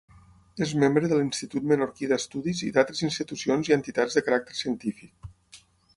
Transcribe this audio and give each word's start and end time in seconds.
És 0.65 0.71
membre 0.83 1.09
de 1.11 1.17
l'Institut 1.19 1.67
Menorquí 1.73 2.09
d'Estudis 2.13 2.63
i 2.69 2.69
d'altres 2.79 3.03
institucions 3.09 3.69
i 3.73 3.77
entitats 3.77 4.19
de 4.19 4.25
caràcter 4.31 4.59
científic. 4.65 5.65